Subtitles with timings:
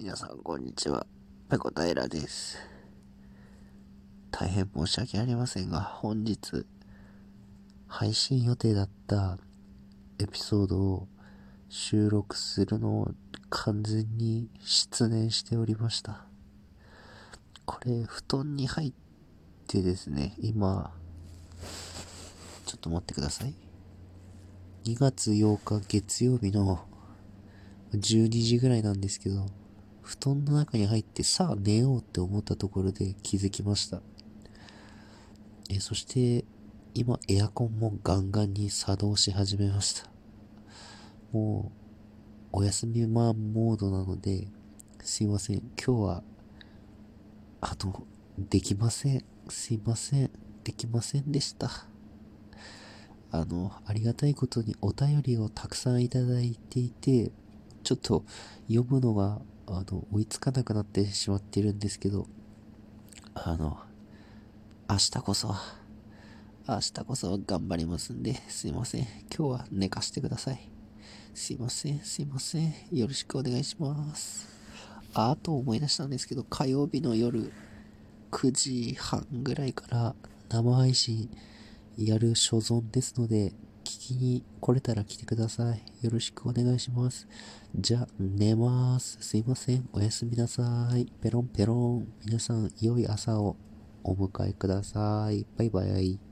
[0.00, 1.04] 皆さん、こんにちは。
[1.50, 2.56] ペコ平です。
[4.30, 6.64] 大変申し訳ありませんが、本日、
[7.88, 9.38] 配信予定だった
[10.20, 11.08] エピソードを
[11.68, 13.10] 収録するのを
[13.50, 16.26] 完全に失念しておりました。
[17.64, 18.92] これ、布団に入っ
[19.66, 20.92] てですね、今、
[22.66, 23.54] ちょっと待ってください。
[24.84, 26.86] 2月8日月曜日の
[27.94, 29.44] 12時ぐらいなんですけど、
[30.08, 34.00] 布団の中に入ってさあ寝ようって思ったところで気づきました。
[35.68, 36.46] えそして、
[36.94, 40.08] 今エアコンもガンガンに作動し始めました。
[41.30, 41.70] も
[42.54, 44.48] う、お休みマンモードなので、
[45.02, 45.58] すいません。
[45.76, 46.22] 今日は、
[47.60, 48.06] あの、
[48.38, 49.24] できません。
[49.50, 50.30] すいません。
[50.64, 51.70] できませんでした。
[53.30, 57.30] あの、ありがたいことにお便りをたくさんいただいていて、
[57.82, 58.24] ちょっと
[58.68, 62.26] 読むのがあの、追いつかなくなってしまっているんですけど、
[63.34, 63.78] あの、
[64.88, 65.54] 明日こそ、
[66.66, 69.02] 明日こそ頑張りますんで、すいません。
[69.34, 70.60] 今日は寝かしてください。
[71.34, 72.74] すいません、すいません。
[72.92, 74.48] よろしくお願いします。
[75.14, 77.52] あ、あと思い出したんですけど、火曜日の夜
[78.30, 80.14] 9時半ぐらいから
[80.48, 81.30] 生配信
[81.96, 83.52] やる所存ですので、
[84.16, 85.82] に来れたら来てください。
[86.04, 87.26] よろしくお願いします。
[87.74, 89.18] じゃあ、寝ます。
[89.20, 89.88] すいません。
[89.92, 91.06] おやすみなさい。
[91.20, 92.08] ペロンペロン。
[92.24, 93.56] 皆さん、良い朝を
[94.04, 95.46] お迎えください。
[95.56, 96.27] バイバイ。